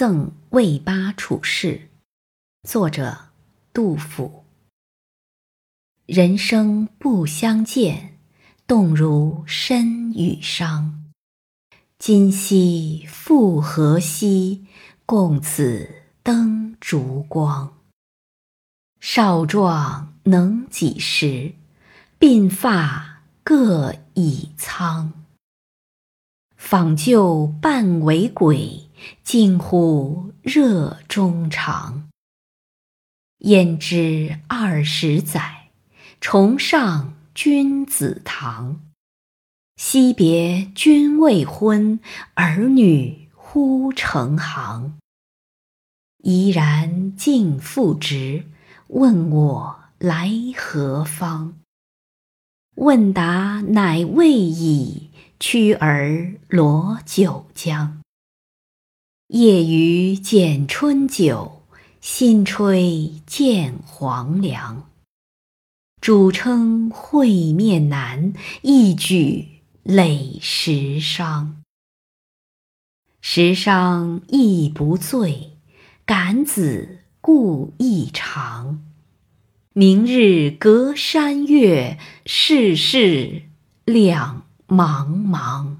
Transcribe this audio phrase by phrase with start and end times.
[0.00, 1.90] 赠魏八处士，
[2.66, 3.28] 作者
[3.70, 4.46] 杜甫。
[6.06, 8.18] 人生不相见，
[8.66, 11.04] 动如身与伤。
[11.98, 14.64] 今夕复何夕，
[15.04, 15.86] 共此
[16.22, 17.76] 灯烛光。
[19.00, 21.52] 少壮能几时？
[22.18, 25.12] 鬓发各已苍。
[26.56, 28.89] 访旧半为鬼，
[29.22, 32.08] 近乎热衷肠。
[33.38, 35.70] 焉知二十载，
[36.20, 38.80] 重上君子堂。
[39.76, 42.00] 惜别君未婚，
[42.34, 44.98] 儿女忽成行。
[46.22, 48.44] 怡然敬父职，
[48.88, 51.54] 问我来何方？
[52.76, 55.10] 问答乃未已。
[55.38, 58.02] 驱儿罗九江，
[59.32, 61.62] 夜雨剪春酒，
[62.00, 64.90] 新炊见黄粱。
[66.00, 68.32] 主称会面难，
[68.62, 71.52] 一举累十觞。
[73.20, 75.52] 十觞亦不醉，
[76.04, 78.82] 感子故意长。
[79.72, 83.42] 明日隔山岳，世事
[83.84, 84.42] 两。
[84.66, 85.76] 茫茫。